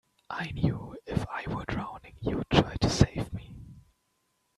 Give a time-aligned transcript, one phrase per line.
[0.31, 3.53] I knew if I were drowning you'd try to save me.